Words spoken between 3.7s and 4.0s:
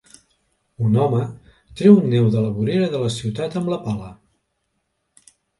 la